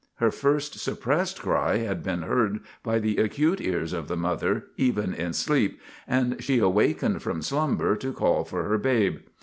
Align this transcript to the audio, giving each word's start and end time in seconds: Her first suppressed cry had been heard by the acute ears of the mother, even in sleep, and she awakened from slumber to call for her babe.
Her 0.15 0.31
first 0.31 0.79
suppressed 0.79 1.39
cry 1.41 1.75
had 1.77 2.01
been 2.01 2.23
heard 2.23 2.61
by 2.81 2.97
the 2.97 3.17
acute 3.17 3.61
ears 3.61 3.93
of 3.93 4.07
the 4.07 4.17
mother, 4.17 4.65
even 4.75 5.13
in 5.13 5.31
sleep, 5.33 5.79
and 6.07 6.43
she 6.43 6.57
awakened 6.57 7.21
from 7.21 7.43
slumber 7.43 7.95
to 7.97 8.11
call 8.11 8.43
for 8.43 8.63
her 8.63 8.79
babe. 8.79 9.19